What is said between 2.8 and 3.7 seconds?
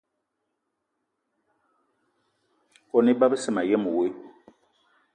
Kone iba besse